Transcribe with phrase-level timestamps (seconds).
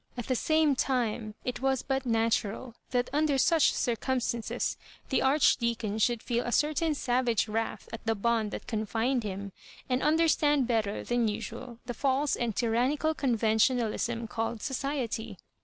[0.17, 4.75] At the same time, it was but natural that under such, circumstances
[5.09, 9.51] the Archdeacon i^ould feel a cer tain savage wrath at the bond that eonfined him,
[9.87, 15.37] and understand better than usual the false and tyrannical conventionalism called society.